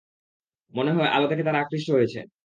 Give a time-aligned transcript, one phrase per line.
[0.73, 2.19] মনে হয়, আলো দেখে তারা আকৃষ্ট হয়েছে!